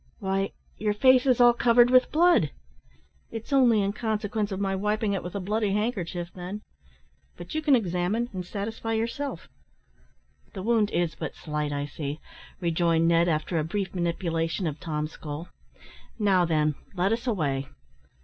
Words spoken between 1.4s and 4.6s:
covered with blood!" "It's only in consequence of